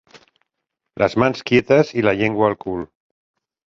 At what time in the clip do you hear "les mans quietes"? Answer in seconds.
1.03-1.93